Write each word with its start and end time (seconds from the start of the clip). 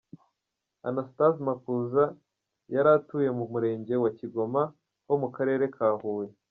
Anastase 0.87 1.39
Makuza 1.47 2.03
yari 2.73 2.89
atuye 2.97 3.29
mu 3.37 3.45
Murenge 3.51 3.93
wa 4.03 4.11
Kigoma 4.19 4.61
ho 5.05 5.13
mu 5.21 5.29
Karere 5.35 5.65
ka 5.77 5.87
Huye. 6.01 6.31